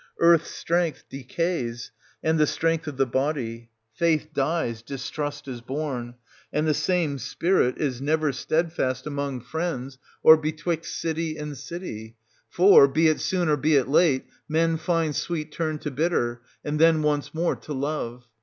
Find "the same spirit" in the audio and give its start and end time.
6.67-7.77